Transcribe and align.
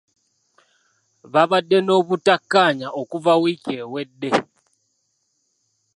Babadde 1.33 1.77
n'obutakkaanya 1.81 2.87
okuva 3.01 3.31
wiiki 3.41 3.71
ewedde. 3.81 4.29